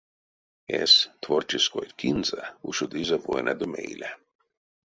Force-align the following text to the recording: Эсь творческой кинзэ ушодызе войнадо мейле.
Эсь 0.81 0.99
творческой 1.23 1.87
кинзэ 1.99 2.41
ушодызе 2.67 3.17
войнадо 3.25 3.65
мейле. 3.73 4.09